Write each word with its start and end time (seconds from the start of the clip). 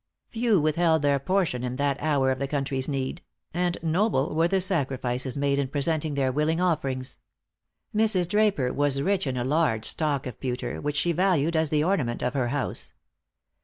Few 0.29 0.59
withheld 0.59 1.03
their 1.03 1.19
portion 1.19 1.63
in 1.63 1.75
that 1.75 2.01
hour 2.01 2.31
of 2.31 2.39
the 2.39 2.47
country's 2.47 2.87
need; 2.89 3.21
and 3.53 3.77
noble 3.83 4.33
were 4.33 4.47
the 4.47 4.59
sacrifices 4.59 5.37
made 5.37 5.59
in 5.59 5.67
presenting 5.67 6.15
their 6.15 6.31
willing 6.31 6.59
offerings. 6.59 7.19
Mrs. 7.95 8.27
Draper 8.27 8.73
was 8.73 8.99
rich 9.03 9.27
in 9.27 9.37
a 9.37 9.43
large 9.43 9.85
stock 9.85 10.25
of 10.25 10.39
pewter, 10.39 10.81
which 10.81 10.97
she 10.97 11.11
valued 11.11 11.55
as 11.55 11.69
the 11.69 11.83
ornament 11.83 12.23
of 12.23 12.33
her 12.33 12.47
house. 12.47 12.93